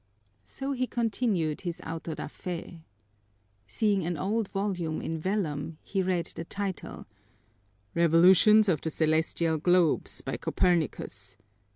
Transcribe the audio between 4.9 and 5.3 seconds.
in